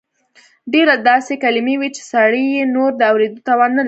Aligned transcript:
ډېر 0.73 0.87
داسې 1.09 1.33
کلیمې 1.43 1.75
وې 1.77 1.89
چې 1.95 2.01
سړی 2.13 2.43
یې 2.55 2.63
نور 2.75 2.91
د 2.99 3.01
اورېدو 3.11 3.39
توان 3.47 3.69
نه 3.71 3.75
لري. 3.75 3.79